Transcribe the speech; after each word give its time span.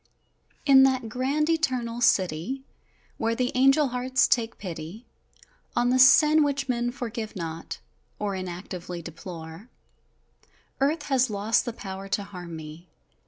In 0.65 0.81
that 0.81 1.09
grand, 1.09 1.47
Eternal 1.47 2.01
City, 2.01 2.63
Where 3.19 3.35
the 3.35 3.51
angel 3.53 3.89
hearts 3.89 4.27
take 4.27 4.57
pity 4.57 5.05
On 5.75 5.91
the 5.91 5.99
sin 5.99 6.43
which 6.43 6.67
men 6.67 6.89
forgive 6.89 7.35
not, 7.35 7.77
Or 8.17 8.33
inactively 8.33 9.03
deplore, 9.03 9.69
Earth 10.79 11.03
has 11.03 11.29
lost 11.29 11.65
the 11.65 11.71
power 11.73 12.07
to 12.07 12.23
harm 12.23 12.55
me! 12.55 12.87